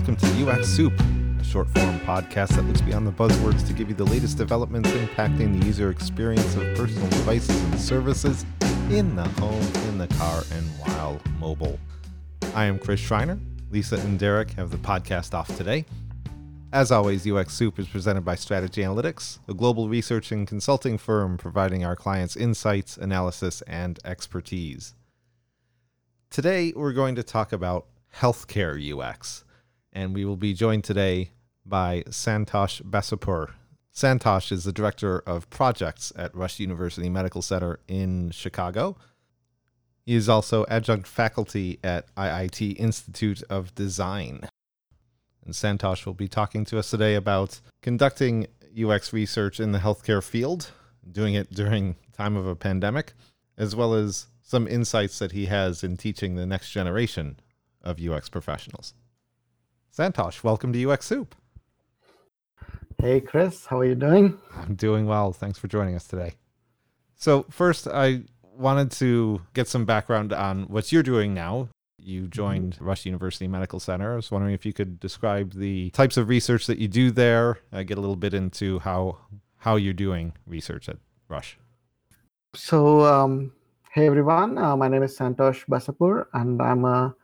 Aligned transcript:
Welcome 0.00 0.16
to 0.16 0.50
UX 0.50 0.66
Soup, 0.66 0.98
a 1.38 1.44
short 1.44 1.68
form 1.68 2.00
podcast 2.00 2.56
that 2.56 2.62
looks 2.62 2.80
beyond 2.80 3.06
the 3.06 3.12
buzzwords 3.12 3.66
to 3.66 3.74
give 3.74 3.90
you 3.90 3.94
the 3.94 4.06
latest 4.06 4.38
developments 4.38 4.88
impacting 4.88 5.60
the 5.60 5.66
user 5.66 5.90
experience 5.90 6.56
of 6.56 6.74
personal 6.74 7.06
devices 7.10 7.62
and 7.64 7.78
services 7.78 8.46
in 8.88 9.14
the 9.14 9.28
home, 9.28 9.62
in 9.90 9.98
the 9.98 10.06
car, 10.16 10.42
and 10.52 10.66
while 10.78 11.20
mobile. 11.38 11.78
I 12.54 12.64
am 12.64 12.78
Chris 12.78 12.98
Schreiner. 12.98 13.38
Lisa 13.70 13.96
and 13.96 14.18
Derek 14.18 14.52
have 14.52 14.70
the 14.70 14.78
podcast 14.78 15.34
off 15.34 15.54
today. 15.54 15.84
As 16.72 16.90
always, 16.90 17.30
UX 17.30 17.52
Soup 17.52 17.78
is 17.78 17.86
presented 17.86 18.22
by 18.22 18.36
Strategy 18.36 18.80
Analytics, 18.80 19.40
a 19.48 19.52
global 19.52 19.90
research 19.90 20.32
and 20.32 20.48
consulting 20.48 20.96
firm 20.96 21.36
providing 21.36 21.84
our 21.84 21.94
clients 21.94 22.36
insights, 22.36 22.96
analysis, 22.96 23.60
and 23.66 23.98
expertise. 24.06 24.94
Today, 26.30 26.72
we're 26.74 26.94
going 26.94 27.16
to 27.16 27.22
talk 27.22 27.52
about 27.52 27.84
healthcare 28.16 28.80
UX, 28.80 29.44
and 29.92 30.14
we 30.14 30.24
will 30.24 30.36
be 30.36 30.54
joined 30.54 30.84
today 30.84 31.30
by 31.64 32.02
Santosh 32.08 32.82
Basapur. 32.82 33.52
Santosh 33.94 34.52
is 34.52 34.64
the 34.64 34.72
director 34.72 35.18
of 35.20 35.50
projects 35.50 36.12
at 36.16 36.34
Rush 36.34 36.60
University 36.60 37.08
Medical 37.08 37.42
Center 37.42 37.80
in 37.88 38.30
Chicago. 38.30 38.96
He 40.06 40.14
is 40.14 40.28
also 40.28 40.64
adjunct 40.68 41.06
faculty 41.06 41.78
at 41.82 42.14
IIT 42.14 42.78
Institute 42.78 43.42
of 43.50 43.74
Design. 43.74 44.48
And 45.44 45.54
Santosh 45.54 46.06
will 46.06 46.14
be 46.14 46.28
talking 46.28 46.64
to 46.66 46.78
us 46.78 46.90
today 46.90 47.14
about 47.14 47.60
conducting 47.82 48.46
UX 48.80 49.12
research 49.12 49.58
in 49.58 49.72
the 49.72 49.80
healthcare 49.80 50.22
field, 50.22 50.70
doing 51.10 51.34
it 51.34 51.52
during 51.52 51.96
time 52.16 52.36
of 52.36 52.46
a 52.46 52.56
pandemic, 52.56 53.12
as 53.58 53.74
well 53.74 53.94
as 53.94 54.26
some 54.42 54.66
insights 54.66 55.18
that 55.18 55.32
he 55.32 55.46
has 55.46 55.82
in 55.82 55.96
teaching 55.96 56.34
the 56.34 56.46
next 56.46 56.70
generation 56.70 57.38
of 57.82 58.00
UX 58.00 58.28
professionals. 58.28 58.94
Santosh, 59.96 60.44
welcome 60.44 60.72
to 60.72 60.90
UX 60.90 61.06
Soup. 61.06 61.34
Hey, 62.98 63.20
Chris, 63.20 63.66
how 63.66 63.78
are 63.78 63.84
you 63.84 63.94
doing? 63.94 64.38
I'm 64.54 64.74
doing 64.74 65.06
well. 65.06 65.32
Thanks 65.32 65.58
for 65.58 65.68
joining 65.68 65.96
us 65.96 66.06
today. 66.06 66.34
So, 67.16 67.44
first, 67.50 67.88
I 67.88 68.22
wanted 68.56 68.92
to 68.92 69.42
get 69.52 69.66
some 69.68 69.84
background 69.84 70.32
on 70.32 70.64
what 70.64 70.92
you're 70.92 71.02
doing 71.02 71.34
now. 71.34 71.68
You 71.98 72.28
joined 72.28 72.78
Rush 72.80 73.04
University 73.04 73.48
Medical 73.48 73.80
Center. 73.80 74.12
I 74.12 74.16
was 74.16 74.30
wondering 74.30 74.54
if 74.54 74.64
you 74.64 74.72
could 74.72 75.00
describe 75.00 75.54
the 75.54 75.90
types 75.90 76.16
of 76.16 76.28
research 76.28 76.66
that 76.66 76.78
you 76.78 76.88
do 76.88 77.10
there. 77.10 77.58
I 77.72 77.82
get 77.82 77.98
a 77.98 78.00
little 78.00 78.16
bit 78.16 78.32
into 78.32 78.78
how 78.78 79.18
how 79.58 79.76
you're 79.76 79.92
doing 79.92 80.32
research 80.46 80.88
at 80.88 80.96
Rush. 81.28 81.58
So, 82.54 83.04
um, 83.04 83.52
hey 83.92 84.06
everyone, 84.06 84.56
uh, 84.56 84.76
my 84.76 84.88
name 84.88 85.02
is 85.02 85.16
Santosh 85.18 85.66
Basapur, 85.66 86.26
and 86.32 86.60
I'm 86.62 86.84
a, 86.84 87.14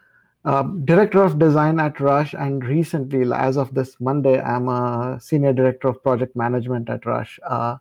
a 0.46 0.64
director 0.84 1.22
of 1.22 1.38
design 1.38 1.78
at 1.80 2.00
Rush. 2.00 2.32
And 2.32 2.64
recently, 2.64 3.30
as 3.32 3.56
of 3.56 3.74
this 3.74 3.96
Monday, 4.00 4.40
I'm 4.40 4.68
a 4.68 5.18
senior 5.20 5.52
director 5.52 5.88
of 5.88 6.02
project 6.02 6.34
management 6.36 6.88
at 6.88 7.04
Rush. 7.04 7.38
Uh, 7.46 7.76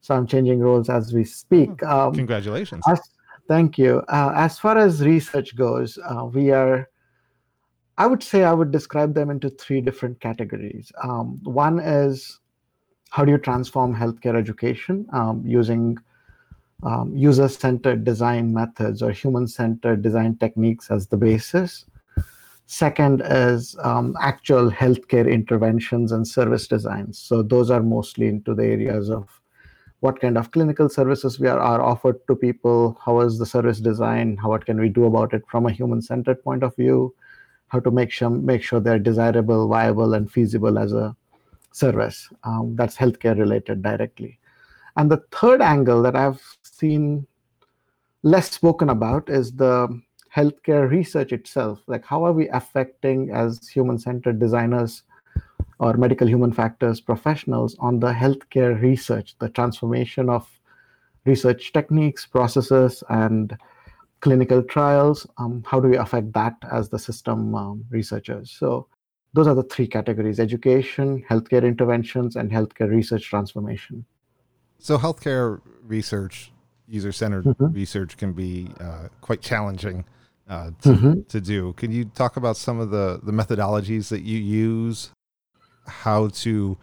so 0.00 0.14
I'm 0.14 0.26
changing 0.26 0.60
roles 0.60 0.88
as 0.88 1.12
we 1.12 1.24
speak. 1.24 1.82
Um, 1.82 2.14
Congratulations. 2.14 2.82
As, 2.88 3.00
Thank 3.48 3.78
you. 3.78 4.02
Uh, 4.08 4.32
as 4.34 4.58
far 4.58 4.76
as 4.76 5.02
research 5.02 5.56
goes, 5.56 5.98
uh, 6.04 6.26
we 6.26 6.50
are, 6.50 6.90
I 7.96 8.06
would 8.06 8.22
say 8.22 8.44
I 8.44 8.52
would 8.52 8.70
describe 8.70 9.14
them 9.14 9.30
into 9.30 9.48
three 9.48 9.80
different 9.80 10.20
categories. 10.20 10.92
Um, 11.02 11.40
one 11.44 11.78
is 11.78 12.40
how 13.08 13.24
do 13.24 13.32
you 13.32 13.38
transform 13.38 13.96
healthcare 13.96 14.36
education 14.36 15.06
um, 15.14 15.42
using 15.46 15.96
um, 16.82 17.16
user 17.16 17.48
centered 17.48 18.04
design 18.04 18.52
methods 18.52 19.02
or 19.02 19.12
human 19.12 19.48
centered 19.48 20.02
design 20.02 20.36
techniques 20.36 20.90
as 20.90 21.06
the 21.06 21.16
basis. 21.16 21.86
Second 22.70 23.22
is 23.24 23.74
um, 23.82 24.14
actual 24.20 24.70
healthcare 24.70 25.26
interventions 25.26 26.12
and 26.12 26.28
service 26.28 26.68
designs. 26.68 27.18
So, 27.18 27.42
those 27.42 27.70
are 27.70 27.82
mostly 27.82 28.26
into 28.26 28.54
the 28.54 28.64
areas 28.64 29.08
of 29.08 29.40
what 30.00 30.20
kind 30.20 30.36
of 30.36 30.50
clinical 30.50 30.90
services 30.90 31.40
we 31.40 31.48
are, 31.48 31.58
are 31.58 31.80
offered 31.80 32.18
to 32.26 32.36
people, 32.36 33.00
how 33.02 33.20
is 33.20 33.38
the 33.38 33.46
service 33.46 33.80
design, 33.80 34.36
how 34.36 34.50
what 34.50 34.66
can 34.66 34.78
we 34.78 34.90
do 34.90 35.06
about 35.06 35.32
it 35.32 35.44
from 35.50 35.64
a 35.64 35.72
human-centered 35.72 36.44
point 36.44 36.62
of 36.62 36.76
view, 36.76 37.14
how 37.68 37.80
to 37.80 37.90
make 37.90 38.12
sure 38.12 38.28
make 38.28 38.62
sure 38.62 38.80
they're 38.80 38.98
desirable, 38.98 39.66
viable, 39.66 40.12
and 40.12 40.30
feasible 40.30 40.78
as 40.78 40.92
a 40.92 41.16
service. 41.72 42.28
Um, 42.44 42.76
that's 42.76 42.98
healthcare 42.98 43.38
related 43.38 43.82
directly. 43.82 44.38
And 44.98 45.10
the 45.10 45.22
third 45.32 45.62
angle 45.62 46.02
that 46.02 46.16
I've 46.16 46.42
seen 46.62 47.26
less 48.22 48.50
spoken 48.50 48.90
about 48.90 49.30
is 49.30 49.52
the 49.52 49.88
healthcare 50.38 50.88
research 50.88 51.32
itself. 51.32 51.80
Like 51.86 52.04
how 52.04 52.24
are 52.24 52.32
we 52.32 52.48
affecting 52.60 53.30
as 53.30 53.68
human-centered 53.68 54.38
designers 54.38 55.02
or 55.78 55.94
medical 55.94 56.28
human 56.28 56.52
factors 56.52 57.00
professionals 57.00 57.76
on 57.78 58.00
the 58.00 58.12
healthcare 58.12 58.80
research, 58.80 59.34
the 59.38 59.48
transformation 59.48 60.28
of 60.28 60.44
research 61.24 61.72
techniques, 61.72 62.26
processes, 62.26 63.02
and 63.08 63.56
clinical 64.20 64.62
trials. 64.62 65.26
Um, 65.38 65.62
how 65.66 65.80
do 65.80 65.88
we 65.88 65.96
affect 65.96 66.32
that 66.32 66.56
as 66.70 66.88
the 66.88 66.98
system 66.98 67.54
um, 67.54 67.84
researchers? 67.90 68.50
So 68.50 68.86
those 69.34 69.46
are 69.46 69.54
the 69.54 69.62
three 69.64 69.86
categories 69.86 70.40
education, 70.40 71.24
healthcare 71.30 71.64
interventions, 71.64 72.36
and 72.36 72.50
healthcare 72.50 72.90
research 72.90 73.24
transformation. 73.28 74.04
So, 74.78 74.96
healthcare 74.96 75.60
research, 75.82 76.52
user 76.86 77.12
centered 77.12 77.44
mm-hmm. 77.44 77.72
research 77.72 78.16
can 78.16 78.32
be 78.32 78.70
uh, 78.80 79.08
quite 79.20 79.42
challenging. 79.42 80.04
Uh, 80.48 80.70
to, 80.80 80.88
mm-hmm. 80.88 81.20
to 81.28 81.42
do. 81.42 81.74
Can 81.74 81.92
you 81.92 82.06
talk 82.06 82.38
about 82.38 82.56
some 82.56 82.80
of 82.80 82.88
the, 82.88 83.20
the 83.22 83.32
methodologies 83.32 84.08
that 84.08 84.22
you 84.22 84.38
use 84.38 85.10
how 85.86 86.28
to 86.28 86.78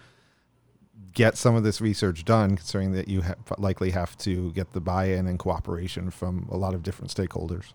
get 1.13 1.35
some 1.35 1.55
of 1.55 1.63
this 1.63 1.81
research 1.81 2.25
done, 2.25 2.57
considering 2.57 2.91
that 2.91 3.07
you 3.07 3.23
ha- 3.23 3.33
likely 3.57 3.89
have 3.89 4.15
to 4.19 4.51
get 4.51 4.73
the 4.73 4.81
buy-in 4.81 5.25
and 5.25 5.39
cooperation 5.39 6.11
from 6.11 6.47
a 6.51 6.57
lot 6.57 6.75
of 6.75 6.83
different 6.83 7.11
stakeholders? 7.11 7.73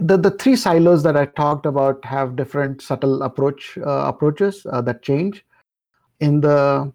The 0.00 0.18
the 0.18 0.30
three 0.30 0.56
silos 0.56 1.02
that 1.04 1.16
I 1.16 1.26
talked 1.26 1.64
about 1.64 2.04
have 2.04 2.36
different 2.36 2.82
subtle 2.82 3.22
approach 3.22 3.78
uh, 3.78 4.04
approaches 4.06 4.66
uh, 4.70 4.82
that 4.82 5.02
change. 5.02 5.44
In 6.20 6.40
the 6.40 6.92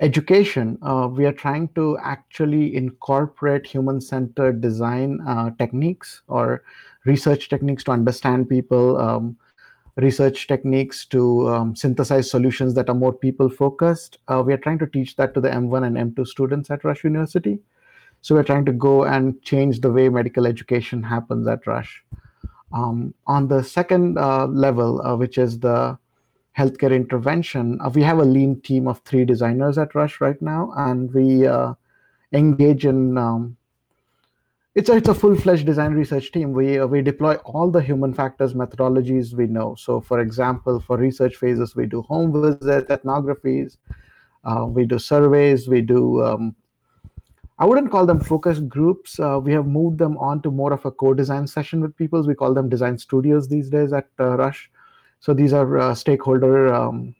education, 0.00 0.78
uh, 0.82 1.08
we 1.10 1.26
are 1.26 1.32
trying 1.32 1.68
to 1.74 1.98
actually 2.02 2.74
incorporate 2.74 3.66
human-centered 3.66 4.60
design 4.60 5.20
uh, 5.26 5.50
techniques 5.58 6.22
or 6.26 6.62
research 7.04 7.48
techniques 7.48 7.84
to 7.84 7.92
understand 7.92 8.48
people. 8.48 8.96
Um, 8.98 9.36
research 9.96 10.46
techniques 10.46 11.04
to 11.06 11.48
um, 11.48 11.76
synthesize 11.76 12.30
solutions 12.30 12.74
that 12.74 12.88
are 12.88 12.94
more 12.94 13.12
people 13.12 13.50
focused. 13.50 14.18
Uh, 14.28 14.42
we 14.44 14.52
are 14.52 14.58
trying 14.58 14.78
to 14.78 14.86
teach 14.86 15.16
that 15.16 15.34
to 15.34 15.40
the 15.40 15.48
M1 15.48 15.86
and 15.86 16.14
M2 16.14 16.26
students 16.26 16.70
at 16.70 16.84
Rush 16.84 17.04
University. 17.04 17.58
So 18.22 18.34
we're 18.34 18.44
trying 18.44 18.64
to 18.66 18.72
go 18.72 19.04
and 19.04 19.40
change 19.42 19.80
the 19.80 19.90
way 19.90 20.08
medical 20.08 20.46
education 20.46 21.02
happens 21.02 21.46
at 21.46 21.66
Rush. 21.66 22.02
Um, 22.72 23.14
on 23.26 23.48
the 23.48 23.62
second 23.62 24.18
uh, 24.18 24.46
level, 24.46 25.02
uh, 25.02 25.16
which 25.16 25.38
is 25.38 25.58
the 25.58 25.98
healthcare 26.60 26.94
intervention, 26.94 27.78
uh, 27.80 27.90
we 27.94 28.02
have 28.02 28.18
a 28.18 28.24
lean 28.24 28.60
team 28.60 28.86
of 28.88 29.00
three 29.00 29.24
designers 29.24 29.78
at 29.78 29.94
Rush 29.94 30.20
right 30.20 30.40
now, 30.42 30.72
and 30.76 31.12
we 31.14 31.46
uh, 31.46 31.74
engage 32.32 32.84
in 32.86 33.16
um, 33.18 33.56
it's 34.74 34.88
a, 34.88 34.96
it's 34.96 35.08
a 35.08 35.14
full-fledged 35.14 35.66
design 35.66 35.94
research 35.94 36.30
team. 36.30 36.52
We 36.52 36.78
uh, 36.78 36.86
we 36.86 37.02
deploy 37.02 37.34
all 37.44 37.70
the 37.70 37.82
human 37.82 38.14
factors 38.14 38.54
methodologies 38.54 39.34
we 39.34 39.46
know. 39.46 39.74
So 39.74 40.00
for 40.00 40.20
example 40.20 40.80
for 40.80 40.96
research 40.96 41.36
phases 41.36 41.74
we 41.74 41.86
do 41.86 42.02
home 42.02 42.32
visits 42.32 42.90
ethnographies 42.96 43.76
uh, 44.44 44.66
we 44.68 44.84
do 44.86 44.98
surveys 44.98 45.68
we 45.68 45.80
do 45.80 46.22
um, 46.24 46.54
i 47.58 47.66
wouldn't 47.66 47.90
call 47.90 48.06
them 48.06 48.20
focus 48.20 48.60
groups. 48.60 49.18
Uh, 49.18 49.38
we 49.42 49.52
have 49.52 49.66
moved 49.66 49.98
them 49.98 50.16
on 50.18 50.40
to 50.42 50.50
more 50.50 50.72
of 50.72 50.86
a 50.86 50.90
co-design 50.90 51.46
session 51.46 51.80
with 51.80 51.96
people. 51.96 52.26
We 52.26 52.34
call 52.34 52.54
them 52.54 52.68
design 52.68 52.96
studios 52.98 53.48
these 53.48 53.68
days 53.68 53.92
at 53.92 54.08
uh, 54.18 54.36
rush 54.36 54.70
so 55.20 55.34
these 55.34 55.52
are 55.52 55.78
uh, 55.78 55.94
stakeholder 55.94 56.72
um, 56.74 57.14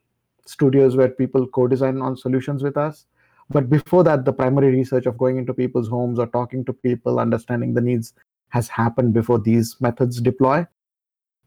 studios 0.46 0.96
where 0.96 1.08
people 1.08 1.46
co-design 1.46 2.00
on 2.00 2.16
solutions 2.16 2.62
with 2.62 2.76
us. 2.76 3.06
But 3.50 3.68
before 3.68 4.02
that 4.04 4.24
the 4.24 4.32
primary 4.32 4.70
research 4.70 5.06
of 5.06 5.18
going 5.18 5.36
into 5.36 5.52
people's 5.52 5.88
homes 5.88 6.18
or 6.18 6.26
talking 6.26 6.64
to 6.64 6.72
people 6.72 7.20
understanding 7.20 7.74
the 7.74 7.80
needs 7.80 8.14
has 8.48 8.68
happened 8.68 9.12
before 9.12 9.38
these 9.38 9.76
methods 9.80 10.20
deploy. 10.20 10.66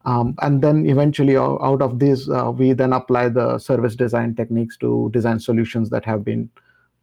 Um, 0.06 0.36
and 0.42 0.62
then 0.62 0.86
eventually 0.86 1.38
out 1.38 1.82
of 1.82 2.00
this 2.00 2.30
uh, 2.30 2.52
we 2.52 2.74
then 2.74 2.94
apply 2.94 3.30
the 3.30 3.58
service 3.58 3.96
design 3.96 4.36
techniques 4.36 4.78
to 4.78 5.10
design 5.14 5.40
solutions 5.40 5.90
that 5.90 6.06
have 6.06 6.24
been 6.24 6.50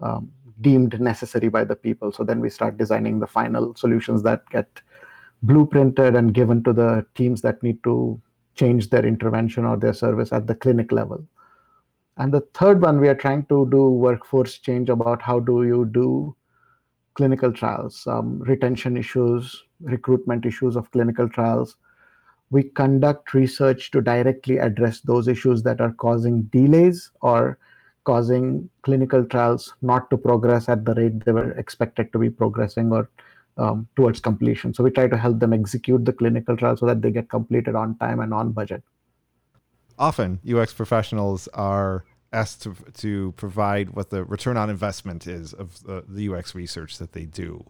um, 0.00 0.30
deemed 0.60 1.00
necessary 1.00 1.48
by 1.48 1.64
the 1.64 1.76
people. 1.76 2.12
So 2.12 2.24
then 2.24 2.40
we 2.40 2.50
start 2.50 2.76
designing 2.76 3.18
the 3.18 3.26
final 3.26 3.74
solutions 3.74 4.22
that 4.24 4.48
get 4.50 4.82
blueprinted 5.44 6.16
and 6.16 6.34
given 6.34 6.62
to 6.64 6.74
the 6.74 7.06
teams 7.14 7.40
that 7.40 7.62
need 7.62 7.82
to 7.84 8.20
change 8.60 8.90
their 8.94 9.06
intervention 9.12 9.64
or 9.72 9.76
their 9.76 9.98
service 10.04 10.32
at 10.38 10.46
the 10.46 10.54
clinic 10.64 10.92
level 11.00 11.26
and 12.20 12.34
the 12.34 12.42
third 12.52 12.82
one, 12.82 13.00
we 13.00 13.08
are 13.08 13.14
trying 13.14 13.46
to 13.46 13.66
do 13.70 13.88
workforce 13.88 14.58
change 14.58 14.90
about 14.90 15.22
how 15.22 15.40
do 15.40 15.64
you 15.64 15.86
do 15.86 16.36
clinical 17.14 17.50
trials, 17.50 18.06
um, 18.06 18.40
retention 18.40 18.98
issues, 18.98 19.64
recruitment 19.80 20.44
issues 20.44 20.76
of 20.76 20.90
clinical 20.90 21.28
trials. 21.28 21.76
we 22.54 22.62
conduct 22.78 23.32
research 23.32 23.82
to 23.92 24.00
directly 24.06 24.54
address 24.62 24.96
those 25.10 25.28
issues 25.32 25.60
that 25.66 25.80
are 25.84 25.92
causing 26.04 26.38
delays 26.54 27.02
or 27.22 27.58
causing 28.08 28.46
clinical 28.86 29.24
trials 29.34 29.66
not 29.90 30.08
to 30.10 30.18
progress 30.24 30.68
at 30.74 30.84
the 30.88 30.94
rate 30.94 31.20
they 31.24 31.34
were 31.36 31.52
expected 31.62 32.10
to 32.12 32.22
be 32.24 32.30
progressing 32.40 32.90
or 32.96 33.04
um, 33.56 33.88
towards 33.96 34.20
completion. 34.20 34.74
So 34.74 34.84
we 34.84 34.90
try 34.90 35.08
to 35.08 35.16
help 35.16 35.38
them 35.38 35.52
execute 35.52 36.04
the 36.04 36.12
clinical 36.12 36.56
trial 36.56 36.76
so 36.76 36.86
that 36.86 37.02
they 37.02 37.10
get 37.10 37.28
completed 37.28 37.74
on 37.74 37.96
time 37.98 38.20
and 38.20 38.32
on 38.32 38.52
budget. 38.52 38.82
Often, 39.98 40.40
UX 40.50 40.72
professionals 40.72 41.48
are 41.48 42.04
asked 42.32 42.62
to, 42.62 42.74
to 42.94 43.32
provide 43.32 43.90
what 43.90 44.10
the 44.10 44.24
return 44.24 44.56
on 44.56 44.70
investment 44.70 45.26
is 45.26 45.52
of 45.52 45.82
the, 45.82 46.04
the 46.08 46.32
UX 46.32 46.54
research 46.54 46.98
that 46.98 47.12
they 47.12 47.26
do. 47.26 47.64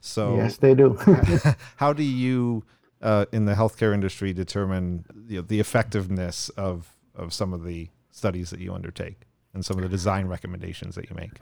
So 0.00 0.36
yes, 0.36 0.58
they 0.58 0.74
do. 0.74 0.98
how 1.76 1.92
do 1.92 2.02
you, 2.02 2.64
uh, 3.02 3.26
in 3.32 3.46
the 3.46 3.54
healthcare 3.54 3.92
industry, 3.92 4.32
determine 4.32 5.04
you 5.28 5.36
know, 5.36 5.42
the 5.42 5.60
effectiveness 5.60 6.48
of 6.50 6.90
of 7.14 7.32
some 7.32 7.52
of 7.52 7.64
the 7.64 7.88
studies 8.10 8.50
that 8.50 8.58
you 8.58 8.74
undertake 8.74 9.22
and 9.52 9.64
some 9.64 9.76
of 9.76 9.82
the 9.82 9.88
design 9.88 10.26
recommendations 10.26 10.94
that 10.96 11.08
you 11.08 11.16
make? 11.16 11.38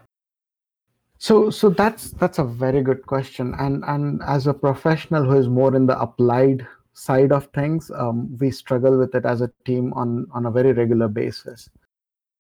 So, 1.23 1.51
so 1.51 1.71
that's 1.71 2.11
that's 2.11 2.41
a 2.41 2.45
very 2.45 2.83
good 2.83 3.07
question, 3.07 3.55
and 3.57 3.85
and 3.87 4.21
as 4.27 4.49
a 4.49 4.53
professional 4.53 5.23
who 5.23 5.37
is 5.37 5.49
more 5.49 5.77
in 5.77 5.87
the 5.87 5.97
applied 5.97 6.67
side 6.95 7.31
of 7.31 7.47
things, 7.55 7.93
um, 7.95 8.37
we 8.41 8.51
struggle 8.51 8.99
with 8.99 9.15
it 9.15 9.25
as 9.25 9.41
a 9.41 9.53
team 9.65 9.93
on 9.93 10.27
on 10.33 10.47
a 10.47 10.51
very 10.51 10.73
regular 10.73 11.07
basis. 11.07 11.71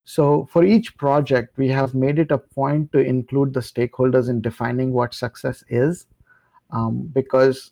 So, 0.05 0.49
for 0.50 0.64
each 0.64 0.96
project, 0.96 1.56
we 1.56 1.69
have 1.69 1.94
made 1.94 2.19
it 2.19 2.32
a 2.32 2.38
point 2.38 2.90
to 2.90 2.99
include 2.99 3.55
the 3.55 3.61
stakeholders 3.61 4.29
in 4.29 4.40
defining 4.40 4.93
what 4.93 5.14
success 5.14 5.62
is, 5.69 6.06
um, 6.73 7.08
because 7.14 7.70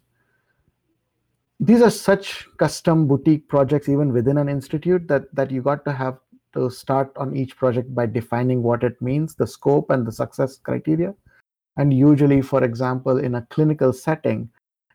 these 1.58 1.82
are 1.82 1.90
such 1.90 2.46
custom 2.56 3.08
boutique 3.08 3.48
projects, 3.48 3.88
even 3.88 4.12
within 4.12 4.38
an 4.38 4.48
institute, 4.48 5.08
that 5.08 5.24
that 5.34 5.50
you 5.50 5.60
got 5.60 5.84
to 5.86 5.92
have 5.92 6.20
to 6.55 6.70
start 6.70 7.12
on 7.17 7.37
each 7.37 7.56
project 7.56 7.94
by 7.94 8.06
defining 8.06 8.62
what 8.62 8.82
it 8.82 9.00
means, 9.00 9.35
the 9.35 9.47
scope, 9.47 9.91
and 9.91 10.06
the 10.06 10.12
success 10.12 10.58
criteria. 10.58 11.14
And 11.76 11.94
usually, 11.94 12.43
for 12.43 12.64
example, 12.64 13.19
in 13.19 13.37
a 13.37 13.47
clinical 13.50 13.93
setting, 13.93 14.50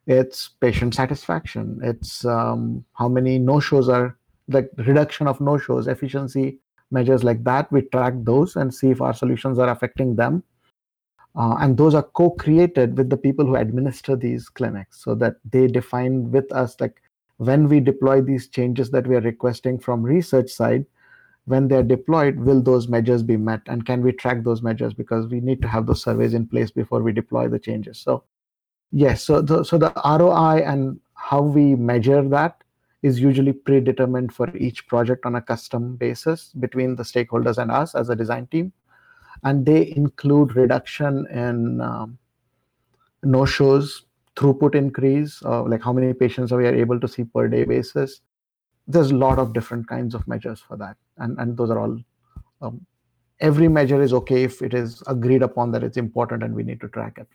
it's 0.07 0.49
patient 0.59 0.93
satisfaction, 0.93 1.79
it's 1.83 2.25
um, 2.25 2.85
how 2.93 3.07
many 3.07 3.39
no 3.39 3.59
shows 3.59 3.89
are, 3.89 4.17
like 4.47 4.69
reduction 4.77 5.27
of 5.27 5.41
no 5.41 5.57
shows, 5.57 5.87
efficiency 5.87 6.59
measures 6.91 7.23
like 7.23 7.43
that. 7.43 7.71
We 7.71 7.81
track 7.81 8.13
those 8.17 8.55
and 8.55 8.73
see 8.73 8.91
if 8.91 9.01
our 9.01 9.13
solutions 9.13 9.57
are 9.57 9.69
affecting 9.69 10.15
them. 10.15 10.43
Uh, 11.35 11.57
and 11.59 11.75
those 11.75 11.95
are 11.95 12.03
co-created 12.03 12.97
with 12.97 13.09
the 13.09 13.17
people 13.17 13.45
who 13.45 13.55
administer 13.55 14.15
these 14.15 14.47
clinics 14.47 15.03
so 15.03 15.15
that 15.15 15.35
they 15.51 15.67
define 15.67 16.31
with 16.31 16.49
us 16.53 16.79
like 16.79 17.01
when 17.37 17.67
we 17.67 17.81
deploy 17.81 18.21
these 18.21 18.47
changes 18.47 18.89
that 18.91 19.05
we 19.05 19.15
are 19.15 19.21
requesting 19.21 19.77
from 19.77 20.01
research 20.01 20.49
side 20.49 20.85
when 21.45 21.67
they're 21.67 21.83
deployed, 21.83 22.37
will 22.37 22.61
those 22.61 22.87
measures 22.87 23.23
be 23.23 23.37
met? 23.37 23.61
And 23.67 23.85
can 23.85 24.01
we 24.01 24.11
track 24.11 24.43
those 24.43 24.61
measures? 24.61 24.93
Because 24.93 25.27
we 25.27 25.39
need 25.39 25.61
to 25.61 25.67
have 25.67 25.85
those 25.85 26.03
surveys 26.03 26.33
in 26.33 26.47
place 26.47 26.71
before 26.71 27.01
we 27.01 27.11
deploy 27.11 27.47
the 27.47 27.59
changes. 27.59 27.99
So 27.99 28.23
yes, 28.91 29.23
so 29.23 29.41
the, 29.41 29.63
so 29.63 29.77
the 29.77 29.93
ROI 30.03 30.63
and 30.65 30.99
how 31.13 31.41
we 31.41 31.75
measure 31.75 32.27
that 32.29 32.63
is 33.03 33.19
usually 33.19 33.53
predetermined 33.53 34.33
for 34.33 34.55
each 34.57 34.87
project 34.87 35.25
on 35.27 35.35
a 35.35 35.41
custom 35.41 35.95
basis 35.95 36.51
between 36.59 36.95
the 36.95 37.03
stakeholders 37.03 37.59
and 37.59 37.69
us 37.69 37.93
as 37.93 38.09
a 38.09 38.15
design 38.15 38.47
team. 38.47 38.73
And 39.43 39.65
they 39.65 39.93
include 39.95 40.55
reduction 40.55 41.27
in 41.29 41.81
um, 41.81 42.17
no-shows, 43.21 44.05
throughput 44.35 44.73
increase, 44.73 45.41
uh, 45.45 45.63
like 45.63 45.83
how 45.83 45.93
many 45.93 46.13
patients 46.13 46.51
are 46.51 46.57
we 46.57 46.67
are 46.67 46.75
able 46.75 46.99
to 46.99 47.07
see 47.07 47.23
per 47.23 47.47
day 47.47 47.63
basis, 47.63 48.21
there's 48.87 49.11
a 49.11 49.15
lot 49.15 49.39
of 49.39 49.53
different 49.53 49.87
kinds 49.87 50.13
of 50.13 50.27
measures 50.27 50.59
for 50.59 50.77
that. 50.77 50.97
And 51.17 51.37
and 51.39 51.57
those 51.57 51.69
are 51.69 51.79
all 51.79 51.97
um, 52.61 52.85
every 53.39 53.67
measure 53.67 54.01
is 54.01 54.13
okay 54.13 54.43
if 54.43 54.61
it 54.61 54.73
is 54.73 55.03
agreed 55.07 55.41
upon 55.41 55.71
that 55.71 55.83
it's 55.83 55.97
important 55.97 56.43
and 56.43 56.55
we 56.55 56.63
need 56.63 56.81
to 56.81 56.87
track 56.89 57.17
it. 57.17 57.27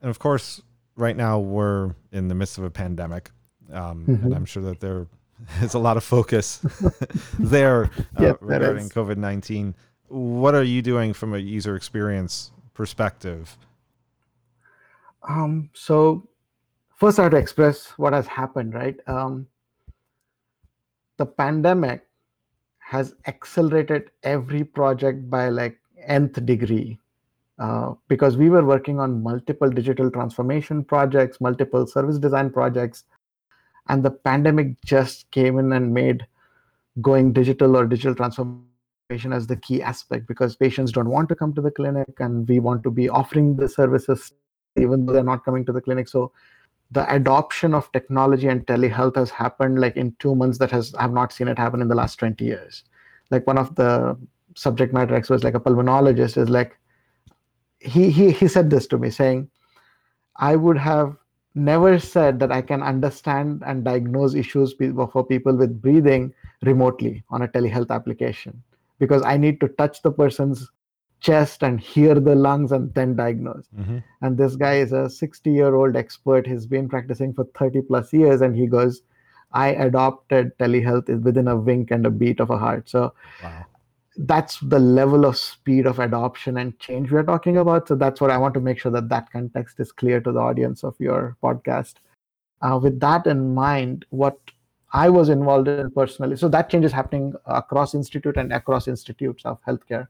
And 0.00 0.10
of 0.10 0.18
course 0.18 0.62
right 0.96 1.16
now 1.16 1.38
we're 1.38 1.94
in 2.12 2.28
the 2.28 2.34
midst 2.34 2.58
of 2.58 2.64
a 2.64 2.70
pandemic 2.70 3.30
um, 3.72 4.04
mm-hmm. 4.06 4.26
and 4.26 4.34
i'm 4.34 4.44
sure 4.44 4.62
that 4.62 4.80
there 4.80 5.06
is 5.62 5.74
a 5.74 5.78
lot 5.78 5.96
of 5.96 6.04
focus 6.04 6.60
there 7.38 7.84
uh, 7.84 7.88
yep, 8.22 8.38
regarding 8.40 8.88
covid-19 8.88 9.72
what 10.10 10.54
are 10.54 10.62
you 10.62 10.82
doing 10.82 11.12
from 11.12 11.34
a 11.34 11.38
user 11.38 11.76
experience 11.76 12.50
perspective? 12.74 13.56
Um, 15.28 15.70
so 15.72 16.28
first 16.96 17.18
i 17.18 17.22
have 17.22 17.32
to 17.32 17.38
express 17.38 17.90
what 17.96 18.12
has 18.12 18.26
happened 18.26 18.74
right? 18.74 18.96
Um, 19.06 19.46
the 21.20 21.26
pandemic 21.26 22.06
has 22.78 23.14
accelerated 23.26 24.10
every 24.22 24.64
project 24.64 25.28
by 25.28 25.48
like 25.50 25.78
nth 26.06 26.44
degree 26.46 26.98
uh, 27.58 27.92
because 28.08 28.38
we 28.38 28.48
were 28.48 28.64
working 28.64 28.98
on 28.98 29.22
multiple 29.22 29.68
digital 29.68 30.10
transformation 30.10 30.82
projects, 30.82 31.40
multiple 31.42 31.86
service 31.86 32.18
design 32.18 32.48
projects, 32.50 33.04
and 33.88 34.02
the 34.02 34.10
pandemic 34.10 34.68
just 34.82 35.30
came 35.30 35.58
in 35.58 35.74
and 35.74 35.92
made 35.92 36.26
going 37.02 37.34
digital 37.34 37.76
or 37.76 37.86
digital 37.86 38.14
transformation 38.14 39.34
as 39.40 39.46
the 39.46 39.56
key 39.56 39.82
aspect 39.82 40.26
because 40.26 40.56
patients 40.56 40.90
don't 40.90 41.10
want 41.10 41.28
to 41.28 41.34
come 41.34 41.52
to 41.52 41.60
the 41.60 41.70
clinic 41.70 42.14
and 42.18 42.48
we 42.48 42.60
want 42.60 42.82
to 42.82 42.90
be 42.90 43.10
offering 43.10 43.56
the 43.56 43.68
services 43.68 44.32
even 44.76 45.04
though 45.04 45.12
they're 45.12 45.32
not 45.34 45.44
coming 45.44 45.66
to 45.66 45.72
the 45.72 45.82
clinic. 45.82 46.08
So 46.08 46.32
the 46.90 47.12
adoption 47.14 47.74
of 47.74 47.90
technology 47.92 48.48
and 48.48 48.66
telehealth 48.66 49.16
has 49.16 49.30
happened 49.30 49.80
like 49.80 49.96
in 49.96 50.14
two 50.18 50.34
months 50.34 50.58
that 50.58 50.70
has 50.70 50.94
i've 50.96 51.12
not 51.12 51.32
seen 51.32 51.48
it 51.48 51.58
happen 51.58 51.80
in 51.80 51.88
the 51.88 51.94
last 51.94 52.18
20 52.18 52.44
years. 52.44 52.84
Like 53.30 53.46
one 53.46 53.58
of 53.58 53.74
the 53.76 54.16
subject 54.56 54.92
matter 54.92 55.14
experts 55.14 55.44
like 55.44 55.54
a 55.54 55.60
pulmonologist 55.60 56.36
is 56.36 56.48
like 56.48 56.76
he 57.78 58.10
he 58.10 58.30
he 58.32 58.48
said 58.48 58.70
this 58.70 58.86
to 58.86 58.98
me 58.98 59.10
saying 59.10 59.48
i 60.36 60.54
would 60.56 60.76
have 60.76 61.16
never 61.54 61.98
said 61.98 62.38
that 62.38 62.52
i 62.52 62.60
can 62.60 62.82
understand 62.82 63.62
and 63.66 63.84
diagnose 63.84 64.34
issues 64.34 64.74
for 64.74 65.24
people 65.24 65.56
with 65.56 65.80
breathing 65.80 66.32
remotely 66.62 67.22
on 67.30 67.42
a 67.42 67.48
telehealth 67.48 67.90
application 67.90 68.62
because 68.98 69.22
i 69.24 69.36
need 69.36 69.60
to 69.60 69.68
touch 69.68 70.02
the 70.02 70.10
person's 70.10 70.68
chest 71.20 71.62
and 71.62 71.80
hear 71.80 72.14
the 72.14 72.34
lungs 72.34 72.72
and 72.72 72.92
then 72.94 73.14
diagnose. 73.14 73.66
Mm-hmm. 73.78 73.98
And 74.22 74.38
this 74.38 74.56
guy 74.56 74.76
is 74.76 74.92
a 74.92 75.08
60 75.08 75.50
year 75.50 75.74
old 75.74 75.96
expert. 75.96 76.46
He's 76.46 76.66
been 76.66 76.88
practicing 76.88 77.32
for 77.32 77.44
30 77.56 77.82
plus 77.82 78.12
years. 78.12 78.40
And 78.40 78.56
he 78.56 78.66
goes, 78.66 79.02
I 79.52 79.68
adopted 79.68 80.56
telehealth 80.58 81.08
within 81.22 81.48
a 81.48 81.56
wink 81.56 81.90
and 81.90 82.06
a 82.06 82.10
beat 82.10 82.40
of 82.40 82.50
a 82.50 82.58
heart. 82.58 82.88
So 82.88 83.12
wow. 83.42 83.66
that's 84.16 84.58
the 84.60 84.78
level 84.78 85.24
of 85.24 85.36
speed 85.36 85.86
of 85.86 85.98
adoption 85.98 86.56
and 86.56 86.78
change 86.78 87.10
we're 87.10 87.22
talking 87.22 87.56
about. 87.56 87.88
So 87.88 87.96
that's 87.96 88.20
what 88.20 88.30
I 88.30 88.38
want 88.38 88.54
to 88.54 88.60
make 88.60 88.78
sure 88.78 88.92
that 88.92 89.08
that 89.08 89.30
context 89.30 89.80
is 89.80 89.92
clear 89.92 90.20
to 90.20 90.32
the 90.32 90.40
audience 90.40 90.84
of 90.84 90.94
your 90.98 91.36
podcast. 91.42 91.94
Uh, 92.62 92.78
with 92.82 93.00
that 93.00 93.26
in 93.26 93.54
mind, 93.54 94.04
what 94.10 94.38
I 94.92 95.08
was 95.08 95.28
involved 95.28 95.68
in 95.68 95.90
personally, 95.90 96.36
so 96.36 96.48
that 96.48 96.68
change 96.68 96.84
is 96.84 96.92
happening 96.92 97.34
across 97.46 97.94
institute 97.94 98.36
and 98.36 98.52
across 98.52 98.86
institutes 98.86 99.44
of 99.44 99.58
healthcare 99.64 100.08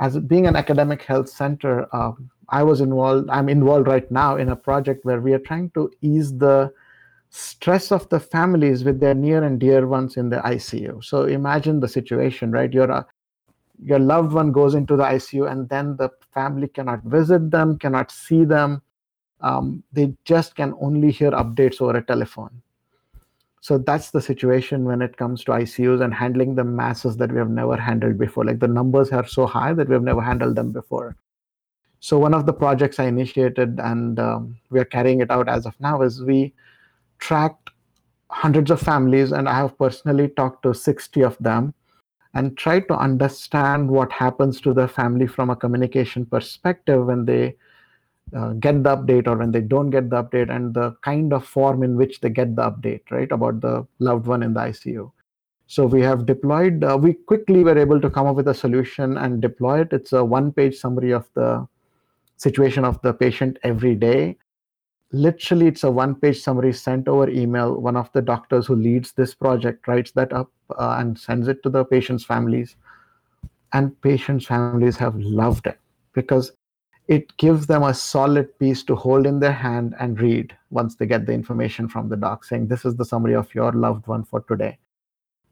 as 0.00 0.18
being 0.18 0.46
an 0.46 0.56
academic 0.56 1.02
health 1.02 1.28
center, 1.28 1.86
uh, 1.94 2.12
I 2.48 2.62
was 2.62 2.80
involved, 2.80 3.28
I'm 3.30 3.48
involved 3.48 3.86
right 3.86 4.10
now 4.10 4.36
in 4.36 4.48
a 4.48 4.56
project 4.56 5.04
where 5.04 5.20
we 5.20 5.34
are 5.34 5.38
trying 5.38 5.70
to 5.70 5.90
ease 6.00 6.36
the 6.36 6.72
stress 7.28 7.92
of 7.92 8.08
the 8.08 8.18
families 8.18 8.82
with 8.82 8.98
their 8.98 9.14
near 9.14 9.44
and 9.44 9.60
dear 9.60 9.86
ones 9.86 10.16
in 10.16 10.30
the 10.30 10.38
ICU. 10.38 11.04
So 11.04 11.24
imagine 11.24 11.80
the 11.80 11.86
situation, 11.86 12.50
right? 12.50 12.72
Your 12.72 12.90
uh, 12.90 13.04
your 13.82 13.98
loved 13.98 14.32
one 14.32 14.52
goes 14.52 14.74
into 14.74 14.96
the 14.96 15.04
ICU 15.04 15.50
and 15.50 15.68
then 15.68 15.96
the 15.96 16.10
family 16.34 16.68
cannot 16.68 17.02
visit 17.04 17.50
them, 17.50 17.78
cannot 17.78 18.10
see 18.10 18.44
them. 18.44 18.82
Um, 19.40 19.82
they 19.92 20.14
just 20.24 20.54
can 20.54 20.74
only 20.80 21.10
hear 21.10 21.30
updates 21.30 21.80
over 21.80 21.96
a 21.96 22.04
telephone 22.04 22.60
so 23.60 23.76
that's 23.76 24.10
the 24.10 24.22
situation 24.22 24.84
when 24.84 25.02
it 25.02 25.16
comes 25.18 25.44
to 25.44 25.52
icus 25.52 26.02
and 26.02 26.14
handling 26.14 26.54
the 26.54 26.64
masses 26.64 27.16
that 27.18 27.30
we 27.30 27.38
have 27.38 27.50
never 27.50 27.76
handled 27.76 28.16
before. 28.18 28.44
Like 28.44 28.58
the 28.58 28.68
numbers 28.68 29.10
are 29.10 29.26
so 29.26 29.46
high 29.46 29.74
that 29.74 29.88
we 29.88 29.94
have 29.94 30.02
never 30.02 30.22
handled 30.22 30.56
them 30.56 30.72
before. 30.72 31.16
So 32.00 32.18
one 32.18 32.32
of 32.32 32.46
the 32.46 32.54
projects 32.54 32.98
i 32.98 33.04
initiated 33.04 33.78
and 33.78 34.18
um, 34.18 34.56
we 34.70 34.80
are 34.80 34.86
carrying 34.86 35.20
it 35.20 35.30
out 35.30 35.48
as 35.48 35.66
of 35.66 35.78
now 35.80 36.00
is 36.00 36.22
we 36.22 36.54
tracked 37.18 37.68
hundreds 38.30 38.70
of 38.70 38.80
families 38.80 39.32
and 39.32 39.48
i 39.48 39.54
have 39.54 39.76
personally 39.76 40.28
talked 40.28 40.62
to 40.62 40.72
60 40.72 41.20
of 41.22 41.36
them 41.40 41.74
and 42.32 42.56
tried 42.56 42.86
to 42.88 42.94
understand 42.94 43.90
what 43.90 44.10
happens 44.10 44.60
to 44.62 44.72
the 44.72 44.88
family 44.88 45.26
from 45.26 45.50
a 45.50 45.56
communication 45.56 46.24
perspective 46.24 47.04
when 47.06 47.26
they 47.26 47.54
uh, 48.34 48.52
get 48.54 48.82
the 48.82 48.96
update 48.96 49.26
or 49.26 49.36
when 49.36 49.50
they 49.50 49.60
don't 49.60 49.90
get 49.90 50.10
the 50.10 50.22
update 50.22 50.54
and 50.54 50.74
the 50.74 50.94
kind 51.02 51.32
of 51.32 51.44
form 51.44 51.82
in 51.82 51.96
which 51.96 52.20
they 52.20 52.30
get 52.30 52.54
the 52.56 52.62
update 52.62 53.02
right 53.10 53.32
about 53.32 53.60
the 53.60 53.86
loved 53.98 54.26
one 54.26 54.42
in 54.42 54.54
the 54.54 54.60
icu 54.60 55.10
so 55.70 55.86
we 55.86 56.00
have 56.00 56.26
deployed 56.26 56.82
uh, 56.82 56.98
we 57.00 57.12
quickly 57.12 57.62
were 57.62 57.78
able 57.78 58.00
to 58.00 58.10
come 58.10 58.26
up 58.26 58.34
with 58.34 58.48
a 58.48 58.54
solution 58.54 59.16
and 59.16 59.40
deploy 59.40 59.82
it. 59.82 59.92
It's 59.92 60.12
a 60.12 60.24
one 60.24 60.50
page 60.50 60.76
summary 60.76 61.12
of 61.12 61.28
the 61.34 61.64
situation 62.38 62.84
of 62.84 63.00
the 63.02 63.12
patient 63.12 63.56
every 63.62 63.94
day. 63.94 64.36
Literally 65.12 65.68
it's 65.68 65.84
a 65.84 65.90
one 65.90 66.16
page 66.16 66.42
summary 66.42 66.72
sent 66.72 67.06
over 67.06 67.30
email. 67.30 67.80
One 67.80 67.96
of 67.96 68.10
the 68.12 68.20
doctors 68.20 68.66
who 68.66 68.74
leads 68.74 69.12
this 69.12 69.32
project 69.32 69.86
writes 69.86 70.10
that 70.16 70.32
up 70.32 70.50
uh, 70.76 70.96
and 70.98 71.16
sends 71.16 71.46
it 71.46 71.62
to 71.62 71.70
the 71.70 71.84
patient's 71.84 72.24
families. 72.24 72.74
And 73.72 73.94
patients 74.02 74.46
families 74.46 74.96
have 74.96 75.14
loved 75.14 75.68
it 75.68 75.78
because 76.14 76.50
it 77.10 77.36
gives 77.38 77.66
them 77.66 77.82
a 77.82 77.92
solid 77.92 78.56
piece 78.60 78.84
to 78.84 78.94
hold 78.94 79.26
in 79.26 79.40
their 79.40 79.52
hand 79.52 79.96
and 79.98 80.20
read 80.20 80.56
once 80.70 80.94
they 80.94 81.06
get 81.06 81.26
the 81.26 81.32
information 81.32 81.88
from 81.88 82.08
the 82.08 82.16
doc 82.16 82.44
saying 82.44 82.68
this 82.68 82.84
is 82.84 82.94
the 82.94 83.04
summary 83.04 83.34
of 83.34 83.52
your 83.52 83.72
loved 83.72 84.06
one 84.06 84.22
for 84.24 84.42
today. 84.42 84.78